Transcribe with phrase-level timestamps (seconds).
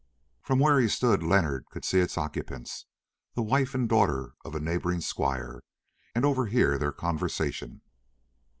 [0.41, 2.87] From where he stood Leonard could see its occupants,
[3.35, 5.61] the wife and daughter of a neighbouring squire,
[6.15, 7.81] and overhear their conversation.